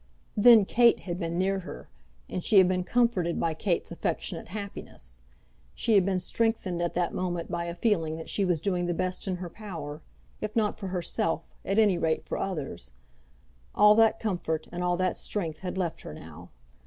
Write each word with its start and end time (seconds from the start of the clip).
Then 0.35 0.65
Kate 0.65 1.01
had 1.01 1.19
been 1.19 1.37
near 1.37 1.59
her, 1.59 1.87
and 2.27 2.43
she 2.43 2.57
had 2.57 2.67
been 2.67 2.83
comforted 2.83 3.39
by 3.39 3.53
Kate's 3.53 3.91
affectionate 3.91 4.47
happiness. 4.47 5.21
She 5.75 5.93
had 5.93 6.03
been 6.07 6.19
strengthened 6.19 6.81
at 6.81 6.95
that 6.95 7.13
moment 7.13 7.51
by 7.51 7.65
a 7.65 7.75
feeling 7.75 8.17
that 8.17 8.27
she 8.27 8.43
was 8.43 8.59
doing 8.61 8.87
the 8.87 8.95
best 8.95 9.27
in 9.27 9.35
her 9.35 9.47
power, 9.51 10.01
if 10.41 10.55
not 10.55 10.79
for 10.79 10.87
herself, 10.87 11.53
at 11.63 11.77
any 11.77 11.99
rate 11.99 12.25
for 12.25 12.39
others. 12.39 12.93
All 13.75 13.93
that 13.93 14.19
comfort 14.19 14.67
and 14.71 14.83
all 14.83 14.97
that 14.97 15.17
strength 15.17 15.59
had 15.59 15.77
left 15.77 16.01
her 16.01 16.15
now. 16.15 16.49